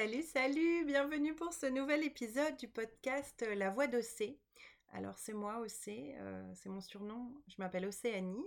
Salut, 0.00 0.22
salut, 0.22 0.84
bienvenue 0.84 1.34
pour 1.34 1.52
ce 1.52 1.66
nouvel 1.66 2.04
épisode 2.04 2.56
du 2.56 2.68
podcast 2.68 3.42
euh, 3.42 3.56
La 3.56 3.70
Voix 3.70 3.88
d'Océ. 3.88 4.38
Alors 4.92 5.18
c'est 5.18 5.32
moi 5.32 5.58
Océ, 5.58 6.14
euh, 6.18 6.54
c'est 6.54 6.68
mon 6.68 6.80
surnom, 6.80 7.34
je 7.48 7.56
m'appelle 7.58 7.84
Océanie 7.84 8.46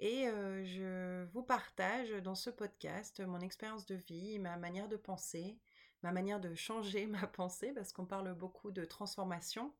et 0.00 0.26
euh, 0.26 0.64
je 0.64 1.24
vous 1.30 1.44
partage 1.44 2.10
dans 2.24 2.34
ce 2.34 2.50
podcast 2.50 3.20
mon 3.20 3.38
expérience 3.38 3.86
de 3.86 3.94
vie, 3.94 4.40
ma 4.40 4.56
manière 4.56 4.88
de 4.88 4.96
penser, 4.96 5.56
ma 6.02 6.10
manière 6.10 6.40
de 6.40 6.52
changer 6.56 7.06
ma 7.06 7.28
pensée 7.28 7.70
parce 7.72 7.92
qu'on 7.92 8.04
parle 8.04 8.34
beaucoup 8.34 8.72
de 8.72 8.84
transformation, 8.84 9.72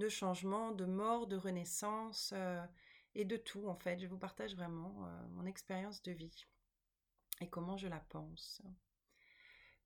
de 0.00 0.08
changement, 0.08 0.72
de 0.72 0.86
mort, 0.86 1.28
de 1.28 1.36
renaissance 1.36 2.34
et 3.14 3.24
de 3.24 3.36
tout 3.36 3.68
en 3.68 3.76
fait. 3.76 4.00
Je 4.00 4.08
vous 4.08 4.18
partage 4.18 4.56
vraiment 4.56 5.08
mon 5.34 5.46
expérience 5.46 6.02
de 6.02 6.10
vie 6.10 6.46
et 7.40 7.48
comment 7.48 7.76
je 7.76 7.86
la 7.86 8.00
pense. 8.00 8.60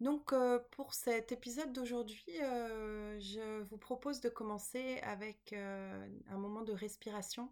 Donc 0.00 0.32
euh, 0.32 0.58
pour 0.72 0.92
cet 0.92 1.32
épisode 1.32 1.72
d'aujourd'hui, 1.72 2.42
euh, 2.42 3.18
je 3.18 3.62
vous 3.62 3.78
propose 3.78 4.20
de 4.20 4.28
commencer 4.28 4.98
avec 5.02 5.54
euh, 5.54 6.06
un 6.28 6.36
moment 6.36 6.62
de 6.62 6.72
respiration. 6.72 7.50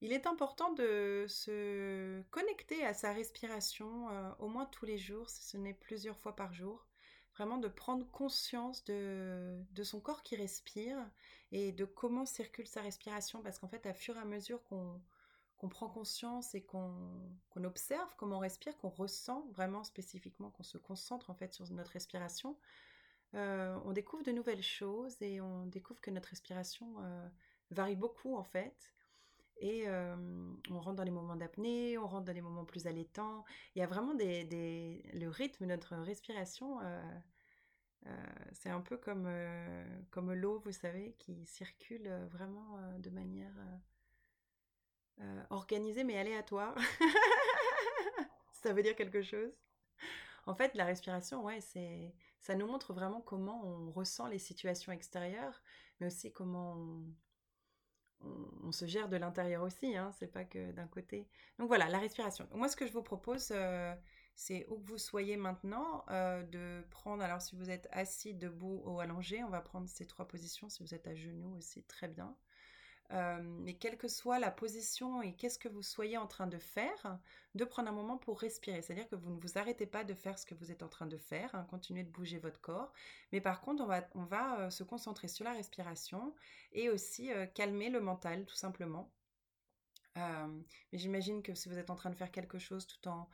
Il 0.00 0.12
est 0.12 0.26
important 0.26 0.72
de 0.72 1.26
se 1.28 2.22
connecter 2.30 2.84
à 2.84 2.94
sa 2.94 3.12
respiration 3.12 4.08
au 4.40 4.48
moins 4.48 4.66
tous 4.66 4.84
les 4.84 4.98
jours, 4.98 5.30
si 5.30 5.44
ce 5.44 5.56
n'est 5.56 5.74
plusieurs 5.74 6.18
fois 6.18 6.34
par 6.34 6.52
jour. 6.52 6.88
Vraiment 7.36 7.56
de 7.56 7.68
prendre 7.68 8.04
conscience 8.10 8.82
de, 8.84 9.62
de 9.70 9.82
son 9.84 10.00
corps 10.00 10.24
qui 10.24 10.34
respire 10.34 10.98
et 11.52 11.70
de 11.70 11.84
comment 11.84 12.26
circule 12.26 12.66
sa 12.66 12.82
respiration 12.82 13.42
parce 13.42 13.60
qu'en 13.60 13.68
fait, 13.68 13.86
à 13.86 13.94
fur 13.94 14.16
et 14.16 14.20
à 14.20 14.24
mesure 14.24 14.64
qu'on 14.64 15.00
qu'on 15.62 15.68
prend 15.68 15.88
conscience 15.88 16.56
et 16.56 16.60
qu'on 16.60 17.30
observe 17.54 18.12
comment 18.16 18.38
on 18.38 18.40
respire, 18.40 18.76
qu'on 18.78 18.88
ressent 18.88 19.46
vraiment 19.52 19.84
spécifiquement, 19.84 20.50
qu'on 20.50 20.64
se 20.64 20.76
concentre 20.76 21.30
en 21.30 21.34
fait 21.34 21.54
sur 21.54 21.70
notre 21.70 21.92
respiration, 21.92 22.58
euh, 23.36 23.78
on 23.84 23.92
découvre 23.92 24.24
de 24.24 24.32
nouvelles 24.32 24.64
choses 24.64 25.22
et 25.22 25.40
on 25.40 25.66
découvre 25.66 26.00
que 26.00 26.10
notre 26.10 26.30
respiration 26.30 26.96
euh, 26.98 27.28
varie 27.70 27.94
beaucoup 27.94 28.34
en 28.34 28.42
fait. 28.42 28.92
Et 29.58 29.84
euh, 29.86 30.16
on 30.68 30.80
rentre 30.80 30.96
dans 30.96 31.04
les 31.04 31.12
moments 31.12 31.36
d'apnée, 31.36 31.96
on 31.96 32.08
rentre 32.08 32.24
dans 32.24 32.32
les 32.32 32.42
moments 32.42 32.64
plus 32.64 32.88
allaitants. 32.88 33.44
Il 33.76 33.78
y 33.78 33.82
a 33.82 33.86
vraiment 33.86 34.14
des, 34.14 35.00
le 35.14 35.28
rythme 35.28 35.64
de 35.64 35.70
notre 35.70 35.94
respiration. 35.94 36.80
c'est 38.50 38.70
un 38.70 38.80
peu 38.80 38.96
comme, 38.96 39.28
comme 40.10 40.32
l'eau, 40.32 40.58
vous 40.64 40.72
savez, 40.72 41.14
qui 41.20 41.46
circule 41.46 42.08
vraiment 42.32 42.76
de 42.98 43.10
manière 43.10 43.54
euh, 45.20 45.42
organisé 45.50 46.04
mais 46.04 46.18
aléatoire. 46.18 46.74
ça 48.52 48.72
veut 48.72 48.82
dire 48.82 48.96
quelque 48.96 49.22
chose. 49.22 49.52
En 50.46 50.54
fait, 50.54 50.74
la 50.74 50.84
respiration, 50.84 51.44
ouais, 51.44 51.60
c'est, 51.60 52.14
ça 52.40 52.54
nous 52.54 52.66
montre 52.66 52.92
vraiment 52.92 53.20
comment 53.20 53.64
on 53.64 53.90
ressent 53.92 54.26
les 54.26 54.38
situations 54.38 54.92
extérieures, 54.92 55.62
mais 56.00 56.08
aussi 56.08 56.32
comment 56.32 56.76
on, 58.64 58.72
se 58.72 58.86
gère 58.86 59.08
de 59.08 59.16
l'intérieur 59.16 59.62
aussi. 59.62 59.96
Hein, 59.96 60.10
c'est 60.18 60.32
pas 60.32 60.44
que 60.44 60.72
d'un 60.72 60.88
côté. 60.88 61.28
Donc 61.58 61.68
voilà, 61.68 61.88
la 61.88 61.98
respiration. 61.98 62.48
Moi, 62.54 62.68
ce 62.68 62.76
que 62.76 62.86
je 62.86 62.92
vous 62.92 63.02
propose, 63.02 63.52
euh, 63.52 63.94
c'est 64.34 64.66
où 64.68 64.78
que 64.78 64.88
vous 64.88 64.98
soyez 64.98 65.36
maintenant, 65.36 66.04
euh, 66.10 66.42
de 66.42 66.84
prendre. 66.90 67.22
Alors, 67.22 67.42
si 67.42 67.54
vous 67.54 67.70
êtes 67.70 67.86
assis, 67.92 68.34
debout 68.34 68.82
ou 68.84 69.00
allongé, 69.00 69.44
on 69.44 69.50
va 69.50 69.60
prendre 69.60 69.88
ces 69.88 70.06
trois 70.06 70.26
positions. 70.26 70.68
Si 70.68 70.82
vous 70.82 70.94
êtes 70.94 71.06
à 71.06 71.14
genoux 71.14 71.56
aussi, 71.56 71.84
très 71.84 72.08
bien. 72.08 72.36
Euh, 73.12 73.42
mais 73.42 73.74
quelle 73.74 73.98
que 73.98 74.08
soit 74.08 74.38
la 74.38 74.50
position 74.50 75.20
et 75.20 75.34
qu'est-ce 75.34 75.58
que 75.58 75.68
vous 75.68 75.82
soyez 75.82 76.16
en 76.16 76.26
train 76.26 76.46
de 76.46 76.58
faire, 76.58 77.18
de 77.54 77.64
prendre 77.64 77.90
un 77.90 77.92
moment 77.92 78.16
pour 78.16 78.40
respirer. 78.40 78.80
C'est-à-dire 78.80 79.08
que 79.08 79.16
vous 79.16 79.30
ne 79.30 79.40
vous 79.40 79.58
arrêtez 79.58 79.84
pas 79.84 80.02
de 80.02 80.14
faire 80.14 80.38
ce 80.38 80.46
que 80.46 80.54
vous 80.54 80.72
êtes 80.72 80.82
en 80.82 80.88
train 80.88 81.06
de 81.06 81.18
faire, 81.18 81.54
hein, 81.54 81.66
continuez 81.68 82.04
de 82.04 82.10
bouger 82.10 82.38
votre 82.38 82.60
corps. 82.60 82.92
Mais 83.30 83.42
par 83.42 83.60
contre, 83.60 83.82
on 83.82 83.86
va, 83.86 84.08
on 84.14 84.24
va 84.24 84.60
euh, 84.60 84.70
se 84.70 84.82
concentrer 84.82 85.28
sur 85.28 85.44
la 85.44 85.52
respiration 85.52 86.34
et 86.72 86.88
aussi 86.88 87.30
euh, 87.30 87.44
calmer 87.46 87.90
le 87.90 88.00
mental, 88.00 88.46
tout 88.46 88.56
simplement. 88.56 89.12
mais 90.16 90.98
j'imagine 90.98 91.42
que 91.42 91.54
si 91.54 91.68
vous 91.68 91.78
êtes 91.78 91.90
en 91.90 91.96
train 91.96 92.10
de 92.10 92.16
faire 92.16 92.30
quelque 92.30 92.58
chose 92.58 92.86
tout 92.86 93.08
en 93.08 93.28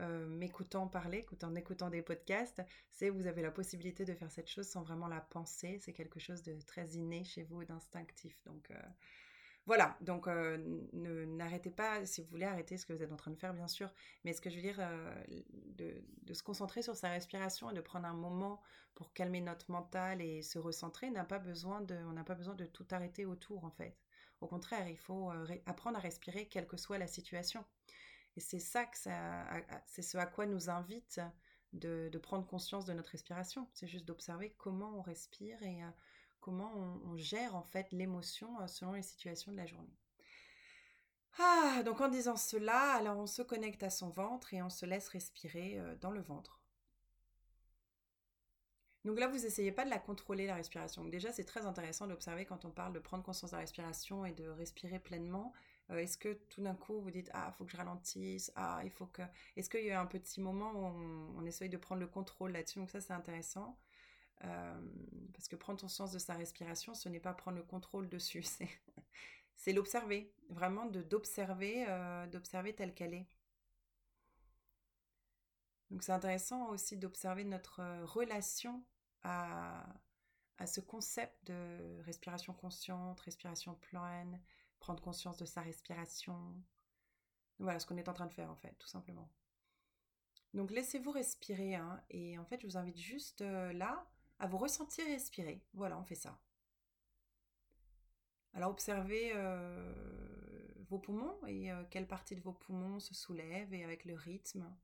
euh, 0.00 0.26
m'écoutant 0.26 0.86
parler, 0.86 1.26
en 1.42 1.54
écoutant 1.56 1.90
des 1.90 2.02
podcasts, 2.02 2.62
c'est 2.90 3.10
vous 3.10 3.26
avez 3.26 3.42
la 3.42 3.50
possibilité 3.50 4.04
de 4.04 4.14
faire 4.14 4.30
cette 4.30 4.48
chose 4.48 4.68
sans 4.68 4.82
vraiment 4.82 5.08
la 5.08 5.20
penser. 5.20 5.78
C'est 5.80 5.92
quelque 5.92 6.20
chose 6.20 6.42
de 6.42 6.60
très 6.60 6.86
inné 6.90 7.24
chez 7.24 7.42
vous 7.42 7.64
d'instinctif. 7.64 8.42
Donc 8.44 8.70
euh, 8.70 8.80
voilà, 9.66 9.96
donc 10.00 10.28
euh, 10.28 10.56
n'arrêtez 10.92 11.70
pas, 11.70 12.06
si 12.06 12.22
vous 12.22 12.28
voulez 12.28 12.46
arrêter 12.46 12.76
ce 12.76 12.86
que 12.86 12.92
vous 12.92 13.02
êtes 13.02 13.12
en 13.12 13.16
train 13.16 13.32
de 13.32 13.36
faire, 13.36 13.52
bien 13.54 13.66
sûr, 13.66 13.92
mais 14.24 14.32
ce 14.32 14.40
que 14.40 14.50
je 14.50 14.56
veux 14.56 14.62
dire, 14.62 14.80
de, 15.76 16.02
de, 16.22 16.34
se 16.34 16.42
concentrer 16.42 16.80
sur 16.80 16.96
sa 16.96 17.10
respiration 17.10 17.70
et 17.70 17.74
de 17.74 17.80
prendre 17.80 18.06
un 18.06 18.14
moment 18.14 18.62
pour 18.94 19.12
calmer 19.12 19.40
notre 19.40 19.70
mental 19.70 20.22
et 20.22 20.42
se 20.42 20.58
recentrer, 20.58 21.10
n'a 21.10 21.24
pas 21.24 21.38
besoin 21.38 21.82
de, 21.82 21.96
on 22.06 22.12
n'a 22.12 22.24
pas 22.24 22.34
besoin 22.34 22.54
de 22.54 22.64
tout 22.64 22.86
arrêter 22.92 23.26
autour, 23.26 23.64
en 23.64 23.70
fait. 23.70 23.96
Au 24.40 24.46
contraire, 24.46 24.88
il 24.88 24.96
faut 24.96 25.30
apprendre 25.66 25.98
à 25.98 26.00
respirer 26.00 26.46
quelle 26.46 26.66
que 26.66 26.76
soit 26.76 26.96
la 26.96 27.08
situation. 27.08 27.64
Et 28.38 28.40
c'est 28.40 28.60
ça 28.60 28.86
que 28.86 28.96
ça, 28.96 29.44
c'est 29.86 30.02
ce 30.02 30.16
à 30.16 30.24
quoi 30.24 30.46
nous 30.46 30.70
invite 30.70 31.20
de, 31.72 32.08
prendre 32.22 32.46
conscience 32.46 32.84
de 32.84 32.92
notre 32.92 33.10
respiration. 33.10 33.68
C'est 33.74 33.88
juste 33.88 34.04
d'observer 34.04 34.54
comment 34.58 34.96
on 34.96 35.02
respire 35.02 35.60
et 35.64 35.82
euh, 35.82 35.90
comment 36.38 36.72
on, 36.72 37.16
gère 37.16 37.56
en 37.56 37.64
fait 37.64 37.90
l'émotion 37.90 38.60
euh, 38.60 38.68
selon 38.68 38.92
les 38.92 39.02
situations 39.02 39.50
de 39.50 39.56
la 39.56 39.66
journée. 39.66 39.98
Ah, 41.40 41.82
donc 41.84 42.00
en 42.00 42.06
disant 42.06 42.36
cela, 42.36 42.92
alors 42.92 43.18
on 43.18 43.26
se 43.26 43.42
connecte 43.42 43.82
à 43.82 43.90
son 43.90 44.08
ventre 44.08 44.54
et 44.54 44.62
on 44.62 44.70
se 44.70 44.86
laisse 44.86 45.08
respirer 45.08 45.80
euh, 45.80 45.96
dans 45.96 46.12
le 46.12 46.20
ventre. 46.20 46.62
Donc 49.04 49.18
là, 49.18 49.26
vous 49.26 49.44
essayez 49.44 49.72
pas 49.72 49.84
de 49.84 49.90
la 49.90 49.98
contrôler, 49.98 50.46
la 50.46 50.54
respiration. 50.54 51.04
déjà, 51.06 51.32
c'est 51.32 51.44
très 51.44 51.66
intéressant 51.66 52.06
d'observer 52.06 52.44
quand 52.44 52.64
on 52.64 52.70
parle 52.70 52.92
de 52.92 53.00
prendre 53.00 53.24
conscience 53.24 53.50
de 53.50 53.56
la 53.56 53.62
respiration 53.62 54.24
et 54.24 54.32
de 54.32 54.46
respirer 54.46 55.00
pleinement. 55.00 55.52
Euh, 55.90 55.98
est-ce 55.98 56.18
que 56.18 56.34
tout 56.50 56.62
d'un 56.62 56.74
coup, 56.74 57.00
vous 57.00 57.10
dites, 57.10 57.30
ah, 57.32 57.52
faut 57.52 57.64
que 57.64 57.70
je 57.70 57.76
ralentisse, 57.76 58.52
ah, 58.56 58.80
il 58.84 58.90
faut 58.90 59.06
que... 59.06 59.22
Est-ce 59.56 59.70
qu'il 59.70 59.84
y 59.84 59.90
a 59.90 60.00
un 60.00 60.06
petit 60.06 60.40
moment 60.40 60.72
où 60.72 61.38
on, 61.38 61.44
essaye 61.46 61.68
de 61.68 61.76
prendre 61.76 62.00
le 62.00 62.06
contrôle 62.06 62.52
là-dessus? 62.52 62.78
Donc 62.78 62.90
ça, 62.90 63.00
c'est 63.00 63.12
intéressant. 63.12 63.78
Euh, 64.44 64.80
parce 65.32 65.48
que 65.48 65.56
prendre 65.56 65.80
conscience 65.80 66.12
de 66.12 66.18
sa 66.18 66.34
respiration, 66.34 66.94
ce 66.94 67.08
n'est 67.08 67.20
pas 67.20 67.34
prendre 67.34 67.56
le 67.56 67.64
contrôle 67.64 68.08
dessus, 68.08 68.44
c'est 69.56 69.72
l'observer, 69.72 70.32
vraiment 70.48 70.86
de 70.86 71.02
d'observer, 71.02 71.84
euh, 71.88 72.26
d'observer 72.28 72.72
telle 72.74 72.94
qu'elle 72.94 73.14
est. 73.14 73.26
Donc 75.90 76.02
c'est 76.02 76.12
intéressant 76.12 76.68
aussi 76.68 76.96
d'observer 76.96 77.44
notre 77.44 77.80
relation 78.04 78.84
à, 79.22 79.86
ce 80.66 80.80
concept 80.80 81.34
de 81.46 82.00
respiration 82.02 82.52
consciente, 82.52 83.20
respiration 83.20 83.74
pleine, 83.74 84.40
prendre 84.78 85.02
conscience 85.02 85.36
de 85.38 85.44
sa 85.44 85.60
respiration. 85.60 86.54
Voilà 87.58 87.80
ce 87.80 87.86
qu'on 87.86 87.96
est 87.96 88.08
en 88.08 88.14
train 88.14 88.26
de 88.26 88.32
faire 88.32 88.50
en 88.50 88.56
fait, 88.56 88.74
tout 88.78 88.88
simplement. 88.88 89.30
Donc 90.54 90.70
laissez-vous 90.70 91.10
respirer 91.10 91.74
hein, 91.74 92.02
et 92.10 92.38
en 92.38 92.44
fait 92.44 92.60
je 92.60 92.66
vous 92.66 92.76
invite 92.76 92.98
juste 92.98 93.42
euh, 93.42 93.72
là 93.72 94.06
à 94.38 94.46
vous 94.46 94.58
ressentir 94.58 95.04
respirer. 95.06 95.62
Voilà, 95.74 95.98
on 95.98 96.04
fait 96.04 96.14
ça. 96.14 96.38
Alors 98.54 98.70
observez 98.70 99.32
euh, 99.34 99.92
vos 100.88 100.98
poumons 100.98 101.38
et 101.46 101.70
euh, 101.70 101.84
quelle 101.90 102.06
partie 102.06 102.34
de 102.34 102.40
vos 102.40 102.52
poumons 102.52 102.98
se 102.98 103.14
soulève 103.14 103.74
et 103.74 103.84
avec 103.84 104.04
le 104.04 104.14
rythme. 104.14 104.74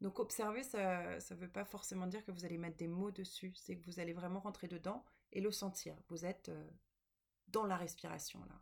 Donc 0.00 0.18
observer, 0.18 0.64
ça 0.64 1.14
ne 1.14 1.34
veut 1.36 1.50
pas 1.50 1.64
forcément 1.64 2.08
dire 2.08 2.24
que 2.24 2.32
vous 2.32 2.44
allez 2.44 2.58
mettre 2.58 2.76
des 2.76 2.88
mots 2.88 3.12
dessus, 3.12 3.52
c'est 3.54 3.76
que 3.76 3.84
vous 3.84 4.00
allez 4.00 4.12
vraiment 4.12 4.40
rentrer 4.40 4.66
dedans 4.66 5.04
et 5.30 5.40
le 5.40 5.52
sentir. 5.52 5.96
Vous 6.08 6.26
êtes 6.26 6.50
dans 7.46 7.66
la 7.66 7.76
respiration 7.76 8.44
là. 8.46 8.60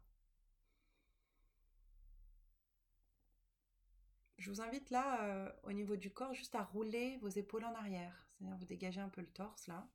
Je 4.41 4.51
vous 4.51 4.63
invite 4.63 4.89
là, 4.89 5.23
euh, 5.25 5.53
au 5.65 5.73
niveau 5.73 5.97
du 5.97 6.11
corps, 6.11 6.33
juste 6.33 6.55
à 6.55 6.63
rouler 6.65 7.19
vos 7.19 7.29
épaules 7.29 7.65
en 7.65 7.75
arrière. 7.75 8.27
C'est-à-dire 8.31 8.57
vous 8.57 8.65
dégagez 8.65 9.01
un 9.01 9.11
peu 9.11 9.21
le 9.21 9.27
torse 9.29 9.67
là. 9.67 9.87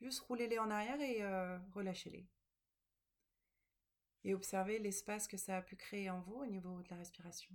Juste 0.00 0.20
roulez-les 0.20 0.58
en 0.58 0.70
arrière 0.70 1.00
et 1.00 1.22
euh, 1.22 1.56
relâchez-les. 1.72 2.26
Et 4.24 4.34
observez 4.34 4.78
l'espace 4.80 5.28
que 5.28 5.36
ça 5.36 5.56
a 5.58 5.62
pu 5.62 5.76
créer 5.76 6.10
en 6.10 6.20
vous 6.20 6.34
au 6.34 6.46
niveau 6.46 6.82
de 6.82 6.88
la 6.90 6.96
respiration. 6.96 7.54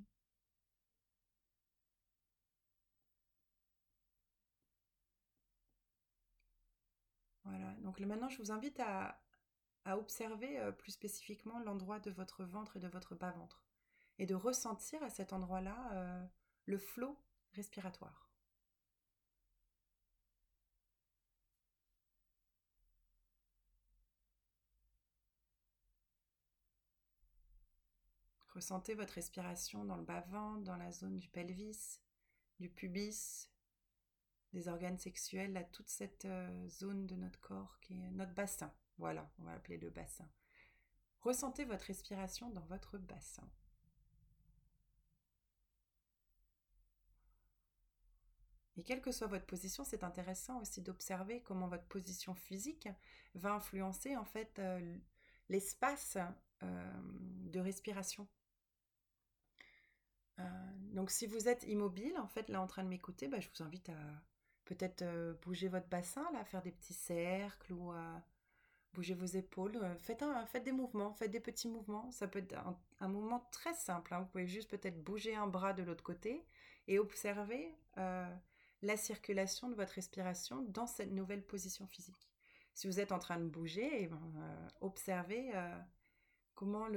Voilà, 7.44 7.74
donc 7.82 8.00
maintenant 8.00 8.30
je 8.30 8.38
vous 8.38 8.52
invite 8.52 8.80
à, 8.80 9.22
observer 9.86 10.60
euh, 10.60 10.72
plus 10.72 10.94
spécifiquement 10.94 11.60
l'endroit 11.60 12.00
de 12.00 12.10
votre 12.10 12.44
ventre 12.46 12.78
et 12.78 12.80
de 12.80 12.88
votre 12.88 13.16
bas-ventre 13.16 13.65
et 14.20 14.26
de 14.26 14.36
ressentir 14.36 15.02
à 15.04 15.10
cet 15.10 15.34
endroit-là 15.34 15.92
euh, 15.94 16.26
le 16.66 16.78
flot 16.78 17.18
respiratoire. 17.54 18.26
Ressentez 28.56 28.94
votre 28.96 29.14
respiration 29.14 29.84
dans 29.84 29.98
le 29.98 30.04
bas-ventre, 30.04 30.64
dans 30.64 30.78
la 30.78 30.90
zone 30.90 31.20
du 31.20 31.28
pelvis, 31.28 32.00
du 32.60 32.70
pubis, 32.70 33.50
des 34.54 34.70
organes 34.70 34.98
sexuels 34.98 35.58
à 35.58 35.64
toute 35.66 35.90
cette 35.90 36.24
euh, 36.24 36.68
zone 36.70 37.06
de 37.06 37.16
notre 37.16 37.40
corps 37.42 37.78
qui 37.82 38.00
est 38.00 38.12
notre 38.12 38.34
bassin. 38.34 38.74
Voilà, 38.98 39.30
on 39.40 39.44
va 39.44 39.52
appeler 39.52 39.78
le 39.78 39.90
bassin. 39.90 40.30
Ressentez 41.20 41.66
votre 41.66 41.84
respiration 41.84 42.50
dans 42.50 42.66
votre 42.68 42.98
bassin. 42.98 43.50
Et 48.78 48.84
quelle 48.84 49.02
que 49.02 49.12
soit 49.12 49.28
votre 49.28 49.46
position, 49.46 49.84
c'est 49.84 50.04
intéressant 50.04 50.60
aussi 50.60 50.82
d'observer 50.82 51.42
comment 51.42 51.68
votre 51.68 51.86
position 51.86 52.36
physique 52.36 52.90
va 53.34 53.54
influencer 53.54 54.18
en 54.18 54.26
fait 54.26 54.60
euh, 54.60 54.98
l'espace 55.50 56.18
euh, 56.64 56.92
de 57.46 57.60
respiration. 57.60 58.28
Euh, 60.40 60.44
donc 60.94 61.10
si 61.10 61.26
vous 61.26 61.48
êtes 61.48 61.64
immobile, 61.64 62.18
en 62.18 62.28
fait, 62.28 62.50
là 62.50 62.62
en 62.62 62.68
train 62.68 62.84
de 62.84 62.90
m'écouter, 62.90 63.30
bah, 63.30 63.40
je 63.40 63.48
vous 63.50 63.64
invite 63.64 63.90
à 63.90 64.24
peut-être 64.66 65.06
bouger 65.44 65.70
votre 65.70 65.88
bassin, 65.88 66.26
là, 66.34 66.44
faire 66.44 66.62
des 66.62 66.72
petits 66.72 66.94
cercles 66.94 67.72
ou 67.72 67.94
bouger 68.94 69.14
vos 69.14 69.26
épaules. 69.26 69.80
Faites, 70.00 70.24
un, 70.24 70.46
des 70.64 70.72
mouvements, 70.72 71.14
faites 71.14 71.30
des 71.30 71.40
petits 71.40 71.70
mouvements. 71.70 72.10
Ça 72.12 72.28
peut 72.28 72.40
être 72.40 72.56
un, 73.00 73.08
mouvement 73.08 73.48
très 73.52 73.76
simple. 73.76 74.14
Hein. 74.14 74.22
Vous 74.22 74.26
pouvez 74.26 74.48
juste 74.48 74.72
peut-être 74.72 75.02
bouger 75.04 75.36
un 75.36 75.46
bras 75.46 75.74
de 75.74 75.84
l'autre 75.84 76.04
côté 76.04 76.44
et 76.88 76.98
observer 76.98 77.78
la 78.82 78.98
circulation 78.98 79.70
de 79.70 79.76
votre 79.76 79.94
respiration 79.94 80.62
dans 80.64 80.88
cette 80.88 81.12
nouvelle 81.12 81.46
position 81.46 81.88
physique. 81.88 82.30
Si 82.74 82.88
vous 82.88 83.00
êtes 83.00 83.12
en 83.12 83.20
train 83.20 83.40
de 83.40 83.48
bouger, 83.48 83.90
eh 84.04 84.08
ben, 84.08 84.34
euh, 84.38 84.68
observez 84.82 85.56
euh, 85.56 85.80
comment 86.56 86.88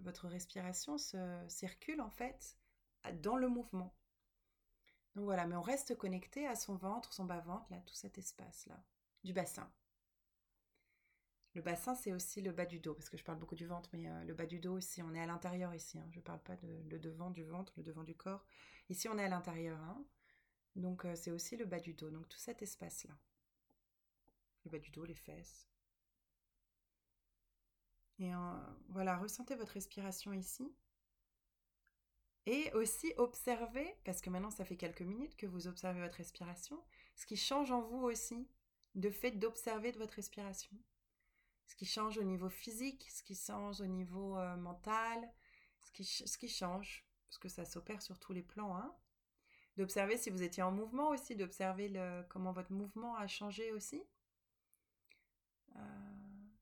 votre 0.00 0.28
respiration 0.28 0.98
se 0.98 1.44
circule 1.48 2.00
en 2.00 2.10
fait 2.10 2.58
dans 3.22 3.36
le 3.36 3.48
mouvement. 3.48 3.94
Donc 5.14 5.24
voilà, 5.24 5.46
mais 5.46 5.56
on 5.56 5.62
reste 5.62 5.96
connecté 5.96 6.46
à 6.46 6.54
son 6.54 6.74
ventre, 6.74 7.12
son 7.12 7.24
bas-ventre, 7.24 7.66
là, 7.70 7.78
tout 7.86 7.94
cet 7.94 8.18
espace-là, 8.18 8.82
du 9.24 9.32
bassin. 9.32 9.70
Le 11.54 11.60
bassin, 11.60 11.94
c'est 11.94 12.12
aussi 12.12 12.40
le 12.40 12.50
bas 12.50 12.64
du 12.64 12.80
dos, 12.80 12.94
parce 12.94 13.10
que 13.10 13.18
je 13.18 13.24
parle 13.24 13.38
beaucoup 13.38 13.54
du 13.54 13.66
ventre, 13.66 13.90
mais 13.92 14.08
euh, 14.08 14.24
le 14.24 14.32
bas 14.32 14.46
du 14.46 14.58
dos 14.58 14.78
ici, 14.78 15.02
on 15.02 15.14
est 15.14 15.20
à 15.20 15.26
l'intérieur 15.26 15.74
ici. 15.74 15.98
Hein. 15.98 16.06
je 16.10 16.18
ne 16.18 16.22
parle 16.22 16.40
pas 16.40 16.56
de 16.56 16.82
le 16.88 16.98
devant 16.98 17.30
du 17.30 17.44
ventre, 17.44 17.74
le 17.76 17.82
devant 17.82 18.04
du 18.04 18.14
corps. 18.14 18.44
Ici, 18.88 19.08
on 19.08 19.18
est 19.18 19.24
à 19.24 19.28
l'intérieur. 19.28 19.78
Hein. 19.80 20.02
Donc 20.76 21.04
euh, 21.04 21.14
c'est 21.14 21.30
aussi 21.30 21.56
le 21.56 21.64
bas 21.64 21.80
du 21.80 21.94
dos, 21.94 22.10
donc 22.10 22.28
tout 22.28 22.38
cet 22.38 22.62
espace-là. 22.62 23.14
Le 24.64 24.70
bas 24.70 24.78
du 24.78 24.90
dos, 24.90 25.04
les 25.04 25.14
fesses. 25.14 25.68
Et 28.18 28.30
voilà, 28.90 29.18
ressentez 29.18 29.56
votre 29.56 29.72
respiration 29.72 30.32
ici. 30.32 30.72
Et 32.46 32.72
aussi 32.72 33.12
observez, 33.16 33.96
parce 34.04 34.20
que 34.20 34.30
maintenant 34.30 34.50
ça 34.50 34.64
fait 34.64 34.76
quelques 34.76 35.02
minutes 35.02 35.36
que 35.36 35.46
vous 35.46 35.66
observez 35.66 36.00
votre 36.00 36.16
respiration, 36.16 36.82
ce 37.14 37.26
qui 37.26 37.36
change 37.36 37.70
en 37.70 37.80
vous 37.80 38.02
aussi, 38.02 38.48
de 38.94 39.10
fait 39.10 39.32
d'observer 39.32 39.92
de 39.92 39.98
votre 39.98 40.14
respiration. 40.14 40.76
Ce 41.66 41.76
qui 41.76 41.86
change 41.86 42.18
au 42.18 42.24
niveau 42.24 42.48
physique, 42.48 43.08
ce 43.10 43.22
qui 43.22 43.34
change 43.34 43.80
au 43.80 43.86
niveau 43.86 44.36
euh, 44.36 44.56
mental, 44.56 45.32
ce 45.80 45.92
qui, 45.92 46.04
ce 46.04 46.36
qui 46.36 46.48
change, 46.48 47.06
parce 47.28 47.38
que 47.38 47.48
ça 47.48 47.64
s'opère 47.64 48.02
sur 48.02 48.18
tous 48.18 48.32
les 48.32 48.42
plans. 48.42 48.76
Hein 48.76 48.94
d'observer 49.76 50.16
si 50.16 50.30
vous 50.30 50.42
étiez 50.42 50.62
en 50.62 50.70
mouvement 50.70 51.08
aussi, 51.08 51.36
d'observer 51.36 51.92
comment 52.28 52.52
votre 52.52 52.72
mouvement 52.72 53.16
a 53.16 53.26
changé 53.26 53.72
aussi. 53.72 54.02
Euh, 55.76 55.78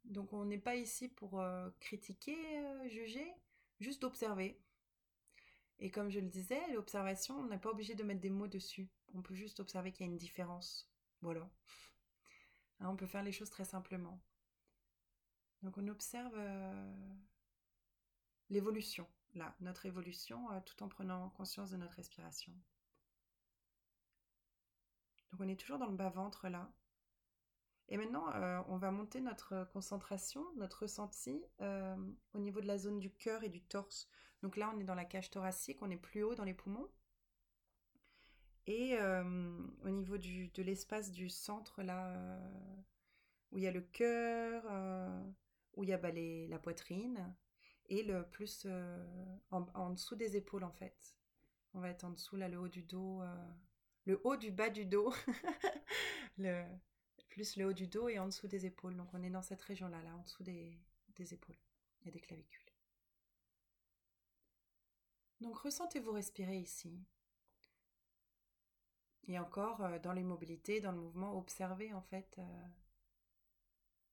donc 0.04 0.32
on 0.32 0.44
n'est 0.44 0.58
pas 0.58 0.76
ici 0.76 1.08
pour 1.08 1.40
euh, 1.40 1.70
critiquer, 1.80 2.36
euh, 2.58 2.88
juger, 2.88 3.32
juste 3.80 4.02
d'observer. 4.02 4.60
Et 5.78 5.90
comme 5.90 6.10
je 6.10 6.20
le 6.20 6.28
disais, 6.28 6.60
l'observation, 6.72 7.38
on 7.38 7.46
n'est 7.46 7.58
pas 7.58 7.70
obligé 7.70 7.94
de 7.94 8.02
mettre 8.02 8.20
des 8.20 8.30
mots 8.30 8.48
dessus. 8.48 8.90
On 9.14 9.22
peut 9.22 9.34
juste 9.34 9.60
observer 9.60 9.92
qu'il 9.92 10.06
y 10.06 10.08
a 10.08 10.12
une 10.12 10.18
différence. 10.18 10.90
Voilà. 11.22 11.48
Hein, 12.80 12.90
on 12.90 12.96
peut 12.96 13.06
faire 13.06 13.22
les 13.22 13.32
choses 13.32 13.50
très 13.50 13.64
simplement. 13.64 14.20
Donc 15.62 15.76
on 15.78 15.88
observe 15.88 16.34
l'évolution, 18.48 19.06
là, 19.34 19.54
notre 19.60 19.84
évolution, 19.84 20.48
tout 20.64 20.82
en 20.82 20.88
prenant 20.88 21.28
conscience 21.30 21.70
de 21.70 21.76
notre 21.76 21.96
respiration. 21.96 22.52
Donc 25.32 25.40
on 25.40 25.48
est 25.48 25.58
toujours 25.58 25.78
dans 25.78 25.86
le 25.86 25.96
bas-ventre 25.96 26.48
là. 26.48 26.72
Et 27.90 27.96
maintenant, 27.96 28.32
euh, 28.34 28.62
on 28.68 28.76
va 28.76 28.92
monter 28.92 29.20
notre 29.20 29.68
concentration, 29.72 30.44
notre 30.56 30.82
ressenti 30.82 31.44
euh, 31.60 31.96
au 32.34 32.38
niveau 32.38 32.60
de 32.60 32.68
la 32.68 32.78
zone 32.78 33.00
du 33.00 33.12
cœur 33.12 33.42
et 33.42 33.48
du 33.48 33.62
torse. 33.62 34.08
Donc 34.42 34.56
là, 34.56 34.72
on 34.72 34.78
est 34.78 34.84
dans 34.84 34.94
la 34.94 35.04
cage 35.04 35.30
thoracique, 35.30 35.82
on 35.82 35.90
est 35.90 35.96
plus 35.96 36.22
haut 36.22 36.36
dans 36.36 36.44
les 36.44 36.54
poumons. 36.54 36.88
Et 38.66 38.96
euh, 38.96 39.58
au 39.84 39.90
niveau 39.90 40.18
de 40.18 40.62
l'espace 40.62 41.10
du 41.10 41.28
centre, 41.28 41.82
là, 41.82 42.16
où 43.50 43.58
il 43.58 43.64
y 43.64 43.66
a 43.66 43.72
le 43.72 43.80
cœur, 43.80 44.64
où 45.74 45.82
il 45.82 45.90
y 45.90 45.92
a 45.92 45.98
bah, 45.98 46.12
la 46.12 46.58
poitrine, 46.60 47.34
et 47.86 48.04
le 48.04 48.22
plus 48.22 48.68
en, 49.50 49.90
dessous 49.90 50.14
des 50.14 50.36
épaules, 50.36 50.62
en 50.62 50.70
fait. 50.70 51.16
On 51.74 51.80
va 51.80 51.88
être 51.88 52.04
en 52.04 52.10
dessous, 52.10 52.36
là, 52.36 52.48
le 52.48 52.60
haut 52.60 52.68
du 52.68 52.82
dos 52.84 53.20
le 54.04 54.20
haut 54.24 54.36
du 54.36 54.50
bas 54.50 54.70
du 54.70 54.86
dos, 54.86 55.12
plus 57.28 57.56
le 57.56 57.66
haut 57.66 57.72
du 57.72 57.86
dos 57.86 58.08
et 58.08 58.18
en 58.18 58.26
dessous 58.26 58.48
des 58.48 58.66
épaules. 58.66 58.96
Donc 58.96 59.08
on 59.14 59.22
est 59.22 59.30
dans 59.30 59.42
cette 59.42 59.62
région-là, 59.62 60.02
là, 60.02 60.14
en 60.14 60.22
dessous 60.22 60.42
des, 60.42 60.78
épaules 61.32 61.56
et 62.04 62.10
des 62.10 62.20
clavicules. 62.20 62.72
Donc 65.40 65.56
ressentez-vous 65.58 66.12
respirer 66.12 66.58
ici. 66.58 67.02
Et 69.24 69.38
encore, 69.38 69.82
euh, 69.82 69.98
dans 69.98 70.12
l'immobilité, 70.12 70.80
dans 70.80 70.92
le 70.92 70.98
mouvement, 70.98 71.38
observez 71.38 71.92
en 71.92 72.00
fait 72.00 72.34
euh, 72.38 72.66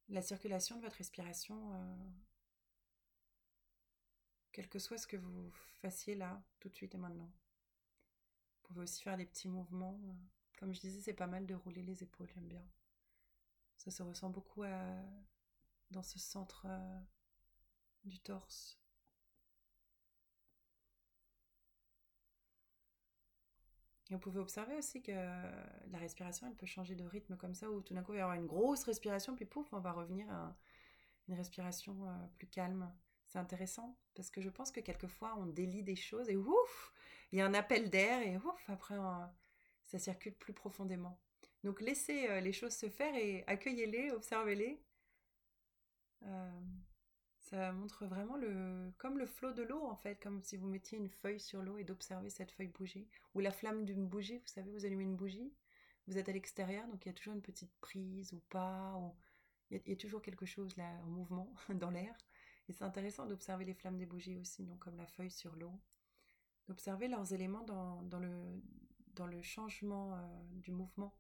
la 0.09 0.21
circulation 0.21 0.77
de 0.77 0.81
votre 0.81 0.97
respiration, 0.97 1.73
euh, 1.73 1.95
quel 4.51 4.67
que 4.69 4.79
soit 4.79 4.97
ce 4.97 5.07
que 5.07 5.17
vous 5.17 5.49
fassiez 5.81 6.15
là, 6.15 6.43
tout 6.59 6.69
de 6.69 6.75
suite 6.75 6.93
et 6.93 6.97
maintenant. 6.97 7.31
Pouvez 8.67 8.81
aussi 8.81 9.01
faire 9.01 9.17
des 9.17 9.25
petits 9.25 9.47
mouvements. 9.47 9.99
Euh. 10.03 10.13
Comme 10.59 10.73
je 10.73 10.79
disais, 10.79 11.01
c'est 11.01 11.13
pas 11.13 11.27
mal 11.27 11.45
de 11.45 11.53
rouler 11.55 11.83
les 11.83 12.03
épaules, 12.03 12.29
j'aime 12.33 12.47
bien. 12.47 12.63
Ça 13.77 13.91
se 13.91 14.01
ressent 14.01 14.29
beaucoup 14.29 14.63
dans 15.91 16.01
ce 16.01 16.17
centre 16.17 16.65
euh, 16.67 16.99
du 18.05 18.19
torse. 18.19 18.79
Et 24.09 24.13
vous 24.13 24.19
pouvez 24.19 24.39
observer 24.39 24.75
aussi 24.75 25.01
que 25.01 25.11
la 25.11 25.97
respiration, 25.99 26.47
elle 26.47 26.55
peut 26.55 26.65
changer 26.65 26.95
de 26.95 27.03
rythme 27.03 27.35
comme 27.35 27.53
ça, 27.53 27.69
où 27.69 27.81
tout 27.81 27.93
d'un 27.93 28.01
coup, 28.03 28.13
il 28.13 28.15
va 28.15 28.19
y 28.19 28.21
avoir 28.21 28.37
une 28.37 28.47
grosse 28.47 28.83
respiration, 28.83 29.35
puis 29.35 29.45
pouf, 29.45 29.71
on 29.73 29.79
va 29.79 29.91
revenir 29.91 30.29
à 30.31 30.57
une 31.27 31.35
respiration 31.35 32.07
euh, 32.07 32.13
plus 32.37 32.47
calme. 32.47 32.91
C'est 33.25 33.39
intéressant 33.39 33.97
parce 34.15 34.29
que 34.29 34.41
je 34.41 34.49
pense 34.49 34.71
que 34.71 34.79
quelquefois 34.79 35.35
on 35.37 35.45
délie 35.45 35.83
des 35.83 35.97
choses 35.97 36.29
et 36.29 36.37
ouf, 36.37 36.93
il 37.31 37.39
y 37.39 37.41
a 37.41 37.45
un 37.45 37.53
appel 37.53 37.89
d'air 37.89 38.21
et 38.21 38.37
ouf, 38.37 38.69
après 38.69 38.95
ça 39.85 39.99
circule 39.99 40.33
plus 40.35 40.53
profondément. 40.53 41.19
Donc 41.63 41.81
laissez 41.81 42.27
euh, 42.29 42.39
les 42.39 42.53
choses 42.53 42.75
se 42.75 42.89
faire 42.89 43.15
et 43.15 43.43
accueillez-les, 43.47 44.11
observez-les. 44.11 44.81
Euh, 46.23 46.61
ça 47.39 47.71
montre 47.71 48.05
vraiment 48.05 48.35
le 48.35 48.91
comme 48.97 49.17
le 49.17 49.25
flot 49.25 49.51
de 49.51 49.63
l'eau 49.63 49.83
en 49.83 49.95
fait, 49.95 50.21
comme 50.21 50.41
si 50.41 50.57
vous 50.57 50.67
mettiez 50.67 50.97
une 50.97 51.09
feuille 51.09 51.39
sur 51.39 51.61
l'eau 51.61 51.77
et 51.77 51.83
d'observer 51.83 52.29
cette 52.29 52.51
feuille 52.51 52.67
bouger. 52.67 53.07
Ou 53.33 53.39
la 53.39 53.51
flamme 53.51 53.85
d'une 53.85 54.07
bougie, 54.07 54.37
vous 54.37 54.47
savez, 54.47 54.71
vous 54.71 54.85
allumez 54.85 55.03
une 55.03 55.15
bougie, 55.15 55.53
vous 56.07 56.17
êtes 56.17 56.29
à 56.29 56.31
l'extérieur, 56.31 56.87
donc 56.87 57.05
il 57.05 57.09
y 57.09 57.11
a 57.11 57.13
toujours 57.13 57.33
une 57.33 57.41
petite 57.41 57.73
prise 57.81 58.33
ou 58.33 58.39
pas, 58.49 58.95
ou 58.97 59.15
il 59.71 59.81
y 59.85 59.93
a 59.93 59.95
toujours 59.97 60.21
quelque 60.21 60.45
chose 60.45 60.75
là 60.77 60.89
en 61.03 61.07
mouvement 61.07 61.53
dans 61.69 61.89
l'air. 61.89 62.15
Et 62.69 62.73
c'est 62.73 62.83
intéressant 62.83 63.25
d'observer 63.25 63.65
les 63.65 63.73
flammes 63.73 63.97
des 63.97 64.05
bougies 64.05 64.37
aussi, 64.37 64.67
comme 64.79 64.97
la 64.97 65.07
feuille 65.07 65.31
sur 65.31 65.55
l'eau. 65.55 65.79
D'observer 66.67 67.07
leurs 67.07 67.33
éléments 67.33 67.63
dans, 67.63 68.19
le 68.19 69.41
changement 69.41 70.15
euh, 70.15 70.43
du 70.51 70.71
mouvement. 70.71 71.17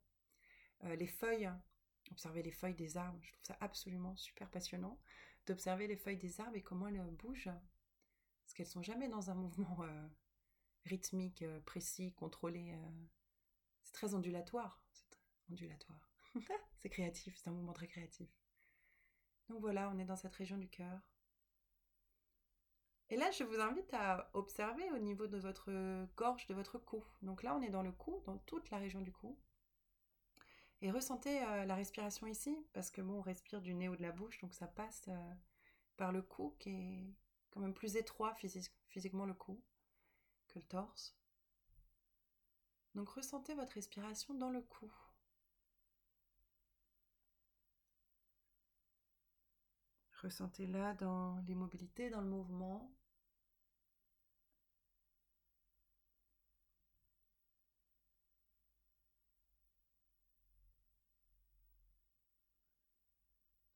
Euh, 0.83 0.95
les 0.95 1.07
feuilles, 1.07 1.49
observer 2.11 2.43
les 2.43 2.51
feuilles 2.51 2.75
des 2.75 2.97
arbres, 2.97 3.19
je 3.23 3.31
trouve 3.31 3.45
ça 3.45 3.57
absolument 3.61 4.15
super 4.15 4.49
passionnant. 4.49 4.99
D'observer 5.45 5.87
les 5.87 5.95
feuilles 5.95 6.17
des 6.17 6.41
arbres 6.41 6.55
et 6.55 6.61
comment 6.61 6.87
elles 6.87 7.01
bougent. 7.11 7.49
Parce 8.43 8.53
qu'elles 8.53 8.67
sont 8.67 8.81
jamais 8.81 9.07
dans 9.07 9.29
un 9.29 9.35
mouvement 9.35 9.83
euh, 9.83 10.07
rythmique, 10.85 11.45
précis, 11.65 12.13
contrôlé. 12.13 12.77
c'est 13.83 13.93
très 13.93 14.13
ondulatoire. 14.13 14.81
C'est 14.91 15.17
ondulatoire. 15.49 16.09
c'est 16.77 16.89
créatif, 16.89 17.35
c'est 17.37 17.49
un 17.49 17.53
mouvement 17.53 17.73
très 17.73 17.87
créatif. 17.87 18.29
Donc 19.49 19.61
voilà, 19.61 19.89
on 19.89 19.97
est 19.97 20.05
dans 20.05 20.17
cette 20.17 20.35
région 20.35 20.57
du 20.57 20.67
cœur. 20.67 20.99
Et 23.09 23.15
là, 23.15 23.31
je 23.31 23.43
vous 23.43 23.59
invite 23.59 23.93
à 23.93 24.29
observer 24.33 24.91
au 24.91 24.97
niveau 24.97 25.27
de 25.27 25.37
votre 25.37 25.71
gorge, 26.17 26.45
de 26.47 26.53
votre 26.53 26.77
cou. 26.77 27.03
Donc 27.21 27.41
là, 27.43 27.55
on 27.55 27.61
est 27.61 27.69
dans 27.69 27.81
le 27.81 27.91
cou, 27.91 28.21
dans 28.25 28.37
toute 28.39 28.69
la 28.69 28.77
région 28.77 29.01
du 29.01 29.13
cou. 29.13 29.37
Et 30.81 30.91
ressentez 30.91 31.41
euh, 31.43 31.65
la 31.65 31.75
respiration 31.75 32.27
ici, 32.27 32.55
parce 32.73 32.91
que 32.91 33.01
bon, 33.01 33.15
on 33.15 33.21
respire 33.21 33.61
du 33.61 33.73
nez 33.73 33.89
ou 33.89 33.95
de 33.95 34.01
la 34.01 34.11
bouche, 34.11 34.39
donc 34.41 34.53
ça 34.53 34.67
passe 34.67 35.05
euh, 35.07 35.33
par 35.95 36.11
le 36.11 36.21
cou 36.21 36.55
qui 36.59 36.69
est 36.69 37.15
quand 37.49 37.61
même 37.61 37.73
plus 37.73 37.95
étroit 37.95 38.35
physiquement 38.89 39.25
le 39.25 39.33
cou 39.33 39.59
que 40.47 40.59
le 40.59 40.65
torse. 40.65 41.17
Donc 42.93 43.09
ressentez 43.09 43.55
votre 43.55 43.73
respiration 43.73 44.35
dans 44.35 44.51
le 44.51 44.61
cou. 44.61 44.91
Ressentez-la 50.21 50.93
dans 50.95 51.37
l'immobilité, 51.47 52.09
dans 52.09 52.21
le 52.21 52.27
mouvement? 52.27 52.91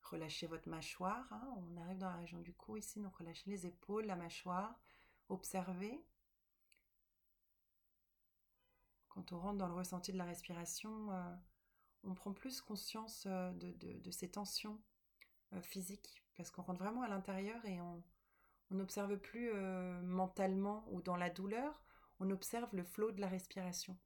Relâchez 0.04 0.48
votre 0.48 0.68
mâchoire. 0.68 1.32
Hein. 1.32 1.54
On 1.58 1.78
arrive 1.78 2.00
dans 2.00 2.10
la 2.10 2.18
région 2.18 2.40
du 2.42 2.54
cou 2.54 2.76
ici, 2.76 3.00
donc 3.00 3.16
relâchez 3.16 3.50
les 3.50 3.66
épaules, 3.66 4.06
la 4.06 4.16
mâchoire. 4.16 4.78
Observez. 5.30 6.04
Quand 9.10 9.32
on 9.32 9.40
rentre 9.40 9.58
dans 9.58 9.68
le 9.68 9.74
ressenti 9.74 10.12
de 10.12 10.18
la 10.18 10.26
respiration, 10.26 11.12
euh, 11.12 11.36
on 12.04 12.16
prend 12.16 12.34
plus 12.34 12.62
conscience 12.62 13.26
euh, 13.28 13.52
de, 13.54 14.12
ces 14.12 14.32
tensions 14.32 14.82
euh, 15.54 15.62
physiques, 15.62 16.24
parce 16.38 16.52
qu'on 16.52 16.62
rentre 16.62 16.80
vraiment 16.80 17.04
à 17.04 17.08
l'intérieur 17.08 17.64
et 17.66 17.80
on 17.82 18.04
n'observe 18.72 19.18
plus 19.18 19.52
mentalement 20.04 20.86
ou 20.92 21.02
dans 21.02 21.18
la 21.18 21.30
douleur, 21.30 21.84
on 22.20 22.30
observe 22.30 22.74
le 22.74 22.84
flot 22.84 23.12
de 23.12 23.20
la 23.20 23.28
respiration. 23.28 23.98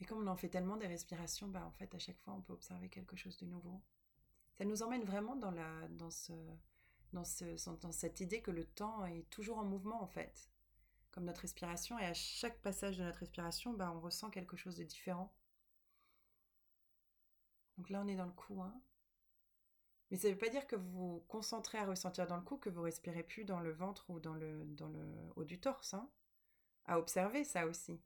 Et 0.00 0.06
comme 0.06 0.26
on 0.26 0.26
en 0.30 0.36
fait 0.36 0.48
tellement 0.48 0.76
des 0.76 0.86
respirations, 0.86 1.48
bah 1.48 1.64
en 1.66 1.70
fait 1.72 1.94
à 1.94 1.98
chaque 1.98 2.18
fois 2.20 2.32
on 2.34 2.40
peut 2.40 2.54
observer 2.54 2.88
quelque 2.88 3.16
chose 3.16 3.36
de 3.36 3.46
nouveau. 3.46 3.82
Ça 4.56 4.64
nous 4.64 4.82
emmène 4.82 5.04
vraiment 5.04 5.36
dans, 5.36 6.10
cette 7.92 8.20
idée 8.20 8.40
que 8.40 8.50
le 8.50 8.64
temps 8.64 9.04
est 9.06 9.28
toujours 9.30 9.58
en 9.58 9.64
mouvement 9.64 10.02
en 10.02 10.06
fait, 10.06 10.50
comme 11.10 11.24
notre 11.24 11.42
respiration, 11.42 11.98
et 11.98 12.06
à 12.06 12.14
chaque 12.14 12.60
passage 12.62 12.98
de 12.98 13.04
notre 13.04 13.18
respiration, 13.18 13.74
bah, 13.74 13.92
on 13.94 14.00
ressent 14.00 14.30
quelque 14.30 14.56
chose 14.56 14.76
de 14.76 14.84
différent. 14.84 15.32
Donc 17.76 17.90
là 17.90 18.00
on 18.02 18.08
est 18.08 18.16
dans 18.16 18.26
le 18.26 18.32
cou, 18.32 18.62
hein. 18.62 18.80
Mais 20.10 20.16
ça 20.16 20.28
ne 20.28 20.32
veut 20.32 20.38
pas 20.38 20.48
dire 20.48 20.66
que 20.66 20.76
vous 20.76 20.90
vous 20.90 21.24
concentrez 21.28 21.78
à 21.78 21.86
ressentir 21.86 22.26
dans 22.26 22.36
le 22.36 22.42
cou 22.42 22.56
que 22.56 22.70
vous 22.70 22.82
respirez 22.82 23.22
plus 23.22 23.44
dans 23.44 23.60
le 23.60 23.70
ventre 23.70 24.10
ou 24.10 24.18
dans 24.18 24.34
le, 24.34 24.66
haut 25.36 25.44
du 25.44 25.60
torse. 25.60 25.94
Hein. 25.94 26.08
À 26.86 26.98
observer 26.98 27.44
ça 27.44 27.66
aussi. 27.66 28.00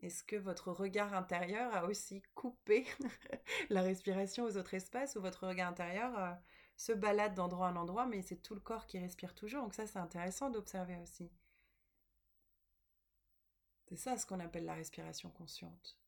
Est-ce 0.00 0.24
que 0.24 0.36
votre 0.36 0.72
regard 0.72 1.14
intérieur 1.14 1.74
a 1.76 1.84
aussi 1.84 2.22
coupé 2.34 2.86
la 3.70 3.82
respiration 3.82 4.44
aux 4.44 4.56
autres 4.56 4.74
espaces 4.74 5.14
ou 5.14 5.20
votre 5.20 5.46
regard 5.46 5.68
intérieur 5.68 6.18
euh, 6.18 6.32
se 6.76 6.92
balade 6.92 7.34
d'endroit 7.34 7.68
en 7.68 7.76
endroit, 7.76 8.06
mais 8.06 8.22
c'est 8.22 8.42
tout 8.42 8.54
le 8.54 8.60
corps 8.60 8.86
qui 8.86 8.98
respire 8.98 9.34
toujours? 9.34 9.62
Donc 9.62 9.74
ça, 9.74 9.86
c'est 9.86 9.98
intéressant 9.98 10.50
d'observer 10.50 10.96
aussi. 11.02 11.30
C'est 13.88 13.96
ça 13.96 14.16
ce 14.16 14.24
qu'on 14.24 14.40
appelle 14.40 14.64
la 14.64 14.74
respiration 14.74 15.30
consciente. 15.30 15.98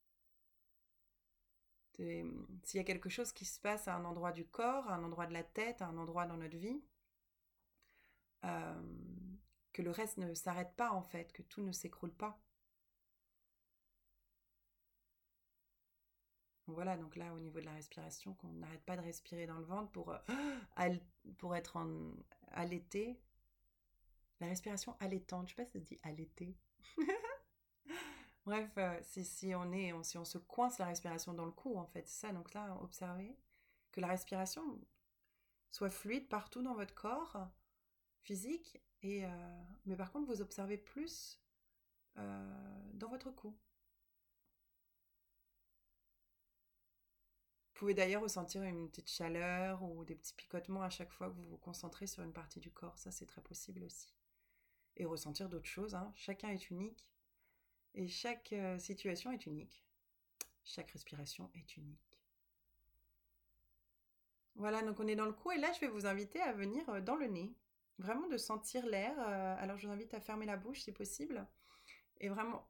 S'il 1.97 2.77
y 2.77 2.79
a 2.79 2.83
quelque 2.83 3.09
chose 3.09 3.31
qui 3.31 3.45
se 3.45 3.59
passe 3.59 3.87
à 3.87 3.95
un 3.95 4.05
endroit 4.05 4.31
du 4.31 4.45
corps, 4.45 4.89
à 4.89 4.95
un 4.95 5.03
endroit 5.03 5.27
de 5.27 5.33
la 5.33 5.43
tête, 5.43 5.81
à 5.81 5.87
un 5.87 5.97
endroit 5.97 6.25
dans 6.25 6.37
notre 6.37 6.57
vie, 6.57 6.81
euh, 8.45 8.81
que 9.73 9.81
le 9.81 9.91
reste 9.91 10.17
ne 10.17 10.33
s'arrête 10.33 10.75
pas 10.75 10.91
en 10.91 11.01
fait, 11.03 11.31
que 11.33 11.41
tout 11.43 11.61
ne 11.61 11.71
s'écroule 11.71 12.13
pas. 12.13 12.39
Voilà, 16.67 16.95
donc 16.97 17.15
là, 17.17 17.33
au 17.33 17.39
niveau 17.39 17.59
de 17.59 17.65
la 17.65 17.73
respiration, 17.73 18.33
qu'on 18.35 18.47
n'arrête 18.47 18.83
pas 18.83 18.95
de 18.95 19.01
respirer 19.01 19.45
dans 19.45 19.57
le 19.57 19.65
ventre 19.65 19.91
pour, 19.91 20.11
euh, 20.11 20.17
pour 21.37 21.55
être 21.55 21.75
en 21.77 22.13
allaité. 22.51 23.19
La 24.39 24.47
respiration 24.47 24.95
allaitante, 24.99 25.49
je 25.49 25.55
sais 25.55 25.61
pas 25.61 25.65
si 25.65 25.73
ça 25.73 25.79
se 25.79 25.85
dit 25.85 25.99
allaité. 26.03 26.55
Bref, 28.45 28.69
euh, 28.77 28.99
si, 29.03 29.55
on 29.55 29.71
est, 29.71 29.93
si 30.03 30.17
on 30.17 30.25
se 30.25 30.37
coince 30.37 30.77
la 30.77 30.85
respiration 30.87 31.33
dans 31.33 31.45
le 31.45 31.51
cou, 31.51 31.77
en 31.77 31.85
fait, 31.85 32.07
c'est 32.07 32.27
ça. 32.27 32.33
Donc 32.33 32.53
là, 32.53 32.77
observez 32.81 33.37
que 33.91 34.01
la 34.01 34.07
respiration 34.07 34.79
soit 35.71 35.89
fluide 35.89 36.27
partout 36.27 36.61
dans 36.61 36.75
votre 36.75 36.93
corps 36.93 37.37
physique, 38.21 38.81
euh, 39.05 39.63
mais 39.85 39.95
par 39.95 40.11
contre, 40.11 40.27
vous 40.27 40.41
observez 40.41 40.77
plus 40.77 41.39
dans 42.15 43.09
votre 43.09 43.31
cou. 43.31 43.57
Vous 47.73 47.79
pouvez 47.79 47.93
d'ailleurs 47.95 48.21
ressentir 48.21 48.61
une 48.63 48.87
petite 48.87 49.09
chaleur 49.09 49.81
ou 49.83 50.05
des 50.05 50.15
petits 50.15 50.33
picotements 50.35 50.83
à 50.83 50.89
chaque 50.89 51.11
fois 51.11 51.29
que 51.29 51.33
vous 51.35 51.49
vous 51.49 51.57
concentrez 51.57 52.07
sur 52.07 52.23
une 52.23 52.31
partie 52.31 52.59
du 52.59 52.71
corps. 52.71 52.97
Ça, 52.97 53.11
c'est 53.11 53.25
très 53.25 53.41
possible 53.41 53.83
aussi. 53.83 54.13
Et 54.95 55.05
ressentir 55.05 55.49
d'autres 55.49 55.67
choses. 55.67 55.95
Hein. 55.95 56.11
Chacun 56.15 56.49
est 56.49 56.69
unique. 56.69 57.03
Et 57.95 58.07
chaque 58.07 58.53
euh, 58.53 58.77
situation 58.79 59.31
est 59.31 59.45
unique. 59.45 59.83
Chaque 60.63 60.91
respiration 60.91 61.49
est 61.53 61.77
unique. 61.77 62.19
Voilà, 64.55 64.81
donc 64.81 64.99
on 64.99 65.07
est 65.07 65.15
dans 65.15 65.25
le 65.25 65.33
cou. 65.33 65.51
Et 65.51 65.57
là, 65.57 65.71
je 65.73 65.79
vais 65.81 65.87
vous 65.87 66.05
inviter 66.05 66.41
à 66.41 66.53
venir 66.53 66.87
euh, 66.89 67.01
dans 67.01 67.15
le 67.15 67.27
nez. 67.27 67.55
Vraiment 67.99 68.27
de 68.27 68.37
sentir 68.37 68.85
l'air. 68.85 69.13
Euh, 69.19 69.55
alors, 69.59 69.77
je 69.77 69.87
vous 69.87 69.93
invite 69.93 70.13
à 70.13 70.21
fermer 70.21 70.45
la 70.45 70.57
bouche 70.57 70.81
si 70.81 70.91
possible. 70.91 71.47
Et 72.19 72.29
vraiment 72.29 72.67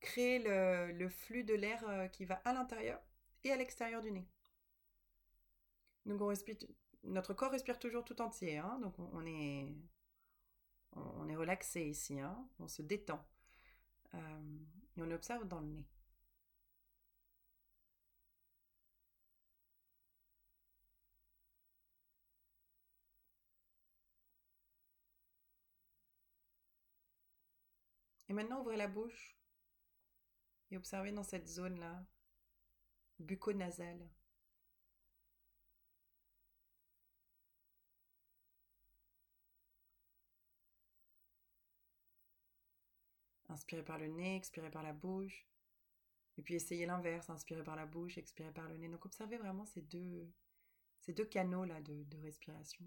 créer 0.00 0.38
le, 0.38 1.08
flux 1.08 1.44
de 1.44 1.54
l'air 1.54 2.08
qui 2.12 2.24
va 2.24 2.36
à 2.44 2.52
l'intérieur 2.52 3.00
et 3.44 3.52
à 3.52 3.56
l'extérieur 3.56 4.00
du 4.00 4.12
nez. 4.12 4.28
Donc 6.06 6.20
on 6.22 6.26
respire, 6.26 6.56
notre 7.02 7.34
corps 7.34 7.50
respire 7.50 7.78
toujours 7.78 8.04
tout 8.04 8.20
entier, 8.22 8.58
hein. 8.58 8.78
donc 8.80 8.94
on, 8.98 9.26
est, 9.26 9.66
on, 10.92 11.28
est 11.28 11.36
relaxé 11.36 11.82
ici, 11.82 12.20
hein. 12.20 12.48
on 12.60 12.68
se 12.68 12.80
détend. 12.80 13.22
Euh, 14.14 14.58
et 14.96 15.02
on 15.02 15.10
observe 15.10 15.46
dans 15.48 15.60
le 15.60 15.66
nez. 15.68 15.86
Et 28.28 28.32
maintenant, 28.32 28.60
ouvrez 28.60 28.76
la 28.76 28.88
bouche 28.88 29.36
et 30.70 30.76
observez 30.76 31.12
dans 31.12 31.22
cette 31.24 31.46
zone-là 31.48 32.04
bucco-nasal. 33.20 34.08
Inspirez 43.58 43.82
par 43.82 43.98
le 43.98 44.06
nez, 44.06 44.36
expirez 44.36 44.70
par 44.70 44.84
la 44.84 44.92
bouche. 44.92 45.44
Et 46.36 46.42
puis 46.42 46.54
essayez 46.54 46.86
l'inverse, 46.86 47.28
inspirez 47.28 47.64
par 47.64 47.74
la 47.74 47.86
bouche, 47.86 48.16
expirez 48.16 48.52
par 48.52 48.68
le 48.68 48.76
nez. 48.76 48.88
Donc 48.88 49.04
observez 49.04 49.36
vraiment 49.36 49.66
ces 49.66 49.82
deux, 49.82 50.32
canaux-là 51.28 51.80
de 51.80 52.18
respiration. 52.22 52.86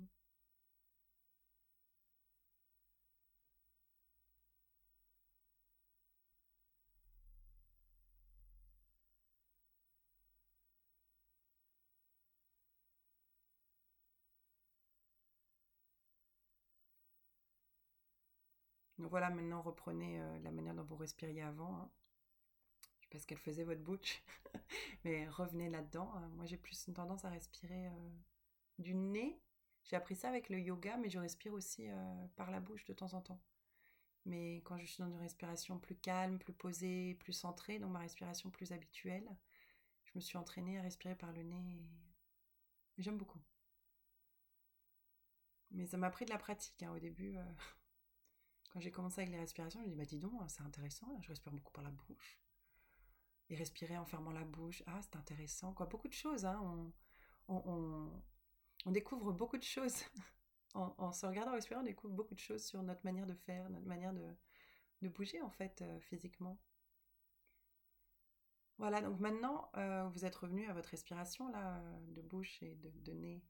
Voilà, 19.11 19.29
maintenant 19.29 19.61
reprenez 19.61 20.21
euh, 20.21 20.39
la 20.39 20.51
manière 20.51 20.73
dont 20.73 20.85
vous 20.85 20.95
respiriez 20.95 21.41
avant. 21.41 21.75
Hein. 21.75 21.91
Je 22.99 23.03
sais 23.03 23.09
pas 23.09 23.19
ce 23.19 23.27
qu'elle 23.27 23.37
faisait 23.37 23.65
votre 23.65 23.81
bouche, 23.81 24.23
mais 25.03 25.27
revenez 25.27 25.69
là-dedans. 25.69 26.09
Hein. 26.15 26.29
Moi 26.35 26.45
j'ai 26.45 26.55
plus 26.55 26.87
une 26.87 26.93
tendance 26.93 27.25
à 27.25 27.29
respirer 27.29 27.87
euh, 27.87 28.09
du 28.79 28.95
nez. 28.95 29.37
J'ai 29.83 29.97
appris 29.97 30.15
ça 30.15 30.29
avec 30.29 30.47
le 30.47 30.59
yoga, 30.59 30.95
mais 30.95 31.09
je 31.09 31.19
respire 31.19 31.51
aussi 31.51 31.89
euh, 31.89 32.27
par 32.37 32.51
la 32.51 32.61
bouche 32.61 32.85
de 32.85 32.93
temps 32.93 33.13
en 33.13 33.21
temps. 33.21 33.41
Mais 34.23 34.61
quand 34.63 34.77
je 34.77 34.85
suis 34.85 35.03
dans 35.03 35.09
une 35.09 35.19
respiration 35.19 35.77
plus 35.77 35.95
calme, 35.97 36.39
plus 36.39 36.53
posée, 36.53 37.15
plus 37.15 37.33
centrée, 37.33 37.79
donc 37.79 37.91
ma 37.91 37.99
respiration 37.99 38.49
plus 38.49 38.71
habituelle, 38.71 39.27
je 40.05 40.11
me 40.15 40.21
suis 40.21 40.37
entraînée 40.37 40.79
à 40.79 40.83
respirer 40.83 41.15
par 41.15 41.33
le 41.33 41.43
nez 41.43 41.81
j'aime 42.97 43.17
beaucoup. 43.17 43.41
Mais 45.71 45.85
ça 45.85 45.97
m'a 45.97 46.09
pris 46.11 46.25
de 46.25 46.29
la 46.29 46.37
pratique 46.37 46.81
hein, 46.83 46.93
au 46.93 46.99
début. 46.99 47.35
Quand 48.71 48.79
j'ai 48.79 48.91
commencé 48.91 49.21
avec 49.21 49.33
les 49.33 49.39
respirations, 49.39 49.81
je 49.81 49.85
me 49.85 49.91
dis, 49.91 49.97
bah 49.97 50.05
dis 50.05 50.17
donc, 50.17 50.41
c'est 50.47 50.61
intéressant, 50.61 51.19
je 51.21 51.27
respire 51.27 51.51
beaucoup 51.51 51.73
par 51.73 51.83
la 51.83 51.91
bouche. 51.91 52.39
Et 53.49 53.55
respirer 53.55 53.97
en 53.97 54.05
fermant 54.05 54.31
la 54.31 54.45
bouche, 54.45 54.81
ah, 54.87 55.01
c'est 55.01 55.17
intéressant. 55.17 55.73
Quoi. 55.73 55.87
Beaucoup 55.87 56.07
de 56.07 56.13
choses, 56.13 56.45
hein. 56.45 56.93
on, 57.49 58.21
on, 58.85 58.91
découvre 58.91 59.33
beaucoup 59.33 59.57
de 59.57 59.63
choses. 59.63 60.05
en, 60.73 61.11
se 61.11 61.25
regardant 61.25 61.51
respirer, 61.51 61.81
on 61.81 61.83
découvre 61.83 62.13
beaucoup 62.13 62.33
de 62.33 62.39
choses 62.39 62.63
sur 62.63 62.81
notre 62.81 63.03
manière 63.03 63.25
de 63.25 63.33
faire, 63.33 63.69
notre 63.69 63.87
manière 63.87 64.13
de, 64.13 64.25
de 65.01 65.09
bouger, 65.09 65.41
en 65.41 65.49
fait, 65.49 65.81
euh, 65.81 65.99
physiquement. 65.99 66.57
Voilà, 68.77 69.01
donc 69.01 69.19
maintenant, 69.19 69.69
euh, 69.75 70.07
vous 70.13 70.23
êtes 70.23 70.35
revenu 70.35 70.69
à 70.69 70.73
votre 70.73 70.89
respiration, 70.89 71.49
là, 71.49 71.83
de 72.07 72.21
bouche 72.21 72.63
et 72.63 72.75
de, 72.75 72.89
de 73.01 73.11
nez 73.11 73.43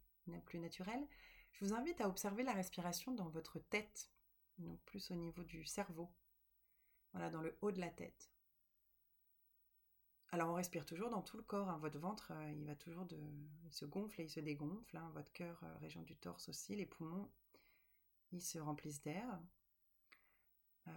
plus 0.45 0.57
naturelle. 0.57 1.07
Je 1.51 1.63
vous 1.63 1.73
invite 1.73 2.01
à 2.01 2.07
observer 2.07 2.43
la 2.43 2.53
respiration 2.53 3.13
dans 3.13 3.29
votre 3.29 3.59
tête 3.59 4.09
donc 4.61 4.79
plus 4.81 5.11
au 5.11 5.15
niveau 5.15 5.43
du 5.43 5.65
cerveau, 5.65 6.09
voilà, 7.13 7.29
dans 7.29 7.41
le 7.41 7.57
haut 7.61 7.71
de 7.71 7.79
la 7.79 7.89
tête. 7.89 8.31
Alors 10.33 10.49
on 10.49 10.53
respire 10.53 10.85
toujours 10.85 11.09
dans 11.09 11.21
tout 11.21 11.35
le 11.35 11.43
corps. 11.43 11.69
Hein. 11.69 11.77
Votre 11.79 11.99
ventre, 11.99 12.31
euh, 12.31 12.51
il 12.51 12.65
va 12.65 12.75
toujours 12.75 13.05
de, 13.05 13.19
il 13.65 13.73
se 13.73 13.85
gonfle 13.85 14.21
et 14.21 14.23
il 14.23 14.29
se 14.29 14.39
dégonfle. 14.39 14.95
Hein. 14.95 15.11
Votre 15.13 15.31
cœur, 15.33 15.61
euh, 15.63 15.77
région 15.79 16.01
du 16.03 16.15
torse 16.15 16.47
aussi, 16.47 16.75
les 16.75 16.85
poumons, 16.85 17.29
ils 18.31 18.41
se 18.41 18.57
remplissent 18.57 19.01
d'air. 19.01 19.27
Euh, 20.87 20.91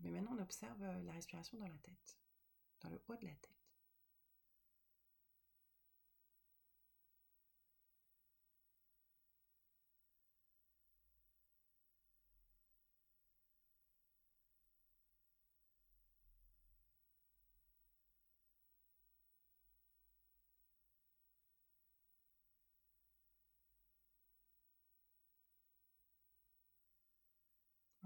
mais 0.00 0.10
maintenant, 0.10 0.34
on 0.36 0.42
observe 0.42 0.82
la 1.04 1.12
respiration 1.12 1.56
dans 1.58 1.68
la 1.68 1.78
tête, 1.78 2.18
dans 2.80 2.90
le 2.90 3.00
haut 3.06 3.16
de 3.16 3.26
la 3.26 3.34
tête. 3.34 3.59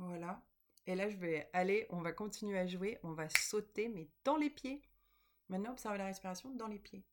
Voilà. 0.08 0.42
Et 0.86 0.94
là, 0.94 1.08
je 1.08 1.16
vais 1.16 1.48
aller, 1.52 1.86
on 1.90 2.00
va 2.02 2.12
continuer 2.12 2.58
à 2.58 2.66
jouer, 2.66 2.98
on 3.02 3.12
va 3.12 3.28
sauter, 3.30 3.88
mais 3.88 4.08
dans 4.24 4.36
les 4.36 4.50
pieds. 4.50 4.82
Maintenant, 5.48 5.72
observez 5.72 5.98
la 5.98 6.06
respiration 6.06 6.50
dans 6.54 6.68
les 6.68 6.78
pieds. 6.78 7.04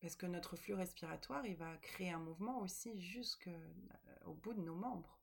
Parce 0.00 0.16
que 0.16 0.26
notre 0.26 0.56
flux 0.56 0.74
respiratoire, 0.74 1.46
il 1.46 1.56
va 1.56 1.76
créer 1.78 2.10
un 2.10 2.18
mouvement 2.18 2.60
aussi 2.60 3.00
jusqu'au 3.00 3.50
euh, 3.50 4.34
bout 4.42 4.52
de 4.52 4.60
nos 4.60 4.74
membres. 4.74 5.18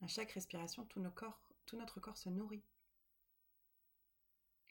À 0.00 0.08
chaque 0.08 0.32
respiration, 0.32 0.84
tout, 0.86 1.02
tout 1.66 1.76
notre 1.76 2.00
corps 2.00 2.16
se 2.16 2.28
nourrit 2.28 2.62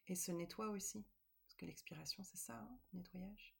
et 0.07 0.15
se 0.15 0.31
nettoie 0.31 0.69
aussi. 0.69 1.05
Parce 1.45 1.55
que 1.55 1.65
l'expiration, 1.65 2.23
c'est 2.23 2.37
ça, 2.37 2.53
hein, 2.55 2.79
nettoyage. 2.93 3.55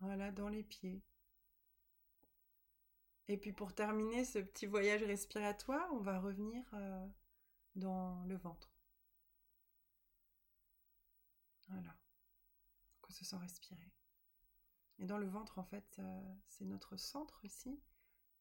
Voilà, 0.00 0.32
dans 0.32 0.48
les 0.48 0.64
pieds. 0.64 1.02
Et 3.28 3.36
puis 3.36 3.52
pour 3.52 3.72
terminer 3.74 4.24
ce 4.24 4.40
petit 4.40 4.66
voyage 4.66 5.04
respiratoire, 5.04 5.88
on 5.92 6.00
va 6.00 6.18
revenir 6.18 6.64
euh, 6.74 7.06
dans 7.76 8.22
le 8.26 8.36
ventre. 8.36 8.77
Voilà. 11.68 11.96
On 13.08 13.10
se 13.10 13.24
sent 13.24 13.36
respirer. 13.36 13.92
Et 14.98 15.06
dans 15.06 15.18
le 15.18 15.26
ventre, 15.26 15.58
en 15.58 15.64
fait, 15.64 15.96
euh, 15.98 16.34
c'est 16.44 16.64
notre 16.64 16.96
centre 16.96 17.44
ici. 17.44 17.80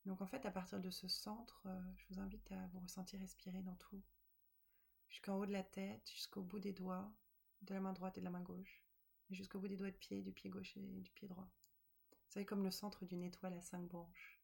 Donc 0.06 0.22
en 0.22 0.28
fait, 0.28 0.46
à 0.46 0.52
partir 0.52 0.80
de 0.80 0.90
ce 0.90 1.08
centre, 1.08 1.62
euh, 1.68 1.82
je 1.98 2.06
vous 2.10 2.20
invite 2.20 2.52
à 2.52 2.68
vous 2.68 2.80
ressentir 2.80 3.20
respirer 3.20 3.62
dans 3.62 3.76
tout. 3.76 4.02
Jusqu'en 5.10 5.38
haut 5.38 5.46
de 5.46 5.52
la 5.52 5.64
tête, 5.64 6.10
jusqu'au 6.12 6.42
bout 6.42 6.60
des 6.60 6.74
doigts, 6.74 7.12
de 7.62 7.74
la 7.74 7.80
main 7.80 7.94
droite 7.94 8.18
et 8.18 8.22
de 8.22 8.26
la 8.26 8.32
main 8.32 8.42
gauche. 8.42 8.84
Jusqu'au 9.30 9.60
bout 9.60 9.68
des 9.68 9.78
doigts 9.78 9.92
de 9.92 9.98
pied, 9.98 10.22
du 10.22 10.32
pied 10.32 10.50
gauche 10.50 10.76
et 10.78 11.02
du 11.02 11.12
pied 11.12 11.28
droit. 11.28 11.50
Vous 12.12 12.34
savez, 12.34 12.46
comme 12.46 12.64
le 12.64 12.72
centre 12.72 13.06
d'une 13.06 13.24
étoile 13.24 13.54
à 13.54 13.62
cinq 13.62 13.88
branches. 13.88 14.42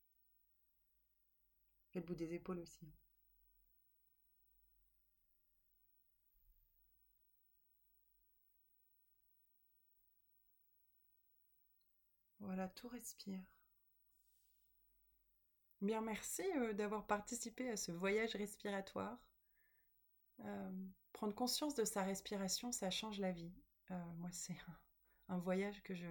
Et 1.93 1.99
le 1.99 2.05
bout 2.05 2.15
des 2.15 2.33
épaules 2.33 2.59
aussi. 2.59 2.91
Voilà, 12.43 12.67
tout 12.69 12.89
respire. 12.89 13.39
Bien, 15.81 16.01
merci 16.01 16.43
euh, 16.57 16.73
d'avoir 16.73 17.05
participé 17.07 17.69
à 17.69 17.77
ce 17.77 17.91
voyage 17.91 18.35
respiratoire. 18.35 19.17
Euh, 20.45 20.71
prendre 21.13 21.33
conscience 21.33 21.73
de 21.75 21.85
sa 21.85 22.03
respiration, 22.03 22.71
ça 22.71 22.89
change 22.89 23.19
la 23.19 23.31
vie. 23.31 23.53
Euh, 23.91 24.05
moi, 24.17 24.29
c'est 24.31 24.57
un, 25.29 25.37
voyage 25.37 25.81
que 25.83 25.95
je 25.95 26.07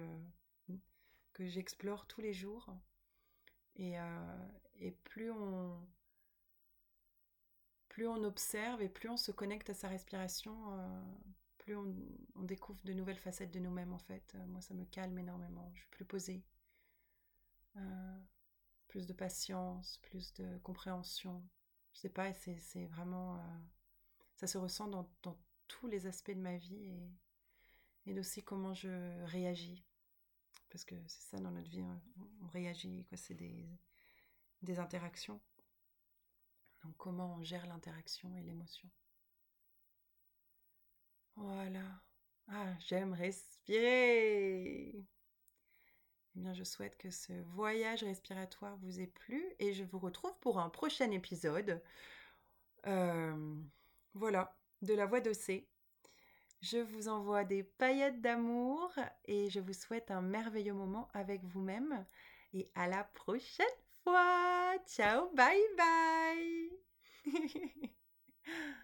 que 1.33 1.47
j'explore 1.47 2.05
tous 2.07 2.21
les 2.21 2.33
jours. 2.33 2.69
Et, 3.75 3.95
et, 4.79 4.91
plus 4.91 5.31
on 5.31 5.79
plus 7.89 8.07
on 8.07 8.23
observe 8.23 8.81
et 8.83 8.89
plus 8.89 9.09
on 9.09 9.17
se 9.17 9.31
connecte 9.31 9.71
à 9.71 9.73
sa 9.73 9.87
respiration, 9.87 10.55
plus 11.63 11.77
on, 11.77 12.43
découvre 12.43 12.83
de 12.83 12.91
nouvelles 12.91 13.17
facettes 13.17 13.51
de 13.51 13.59
nous-mêmes 13.59 13.93
en 13.93 13.99
fait. 13.99 14.33
Euh, 14.35 14.45
moi, 14.47 14.59
ça 14.59 14.73
me 14.73 14.83
calme 14.83 15.17
énormément. 15.17 15.71
Je 15.73 15.79
suis 15.79 15.89
plus 15.89 16.03
posée. 16.03 16.43
Euh, 17.77 18.19
plus 18.89 19.07
de 19.07 19.13
patience, 19.13 19.97
plus 20.03 20.33
de 20.33 20.57
compréhension. 20.59 21.41
Je 21.93 21.99
sais 21.99 22.09
pas, 22.09 22.33
c'est 22.33 22.85
vraiment... 22.87 23.37
Euh, 23.37 23.39
ça 24.35 24.47
se 24.47 24.57
ressent 24.57 24.87
dans, 24.87 25.09
tous 25.69 25.87
les 25.87 26.05
aspects 26.05 26.31
de 26.31 26.41
ma 26.41 26.57
vie 26.57 26.91
et, 28.05 28.19
aussi 28.19 28.43
comment 28.43 28.73
je 28.73 29.23
réagis. 29.23 29.85
Parce 30.69 30.83
que 30.83 30.95
c'est 31.07 31.21
ça 31.21 31.37
dans 31.37 31.51
notre 31.51 31.69
vie, 31.69 31.81
on, 31.81 32.47
réagit. 32.47 33.05
C'est 33.15 33.35
des, 33.35 33.65
des 34.61 34.79
interactions. 34.79 35.39
Donc 36.83 36.97
comment 36.97 37.35
on 37.35 37.43
gère 37.43 37.65
l'interaction 37.67 38.35
et 38.35 38.41
l'émotion. 38.41 38.89
Voilà. 41.35 41.81
Ah, 42.47 42.73
j'aime 42.87 43.13
respirer. 43.13 44.93
Eh 46.35 46.39
bien, 46.39 46.53
je 46.53 46.63
souhaite 46.63 46.97
que 46.97 47.09
ce 47.11 47.33
voyage 47.55 48.03
respiratoire 48.03 48.77
vous 48.77 48.99
ait 48.99 49.07
plu 49.07 49.43
et 49.59 49.73
je 49.73 49.83
vous 49.83 49.99
retrouve 49.99 50.35
pour 50.39 50.59
un 50.59 50.69
prochain 50.69 51.11
épisode. 51.11 51.81
Euh, 52.87 53.55
voilà, 54.13 54.55
de 54.81 54.93
la 54.93 55.05
voix 55.05 55.21
d'Ossé. 55.21 55.67
Je 56.61 56.77
vous 56.77 57.07
envoie 57.09 57.43
des 57.43 57.63
paillettes 57.63 58.21
d'amour 58.21 58.91
et 59.25 59.49
je 59.49 59.59
vous 59.59 59.73
souhaite 59.73 60.11
un 60.11 60.21
merveilleux 60.21 60.73
moment 60.73 61.09
avec 61.13 61.43
vous-même. 61.43 62.05
Et 62.53 62.69
à 62.75 62.87
la 62.87 63.03
prochaine 63.03 63.65
fois. 64.03 64.73
Ciao, 64.87 65.29
bye 65.33 65.61
bye. 65.77 66.71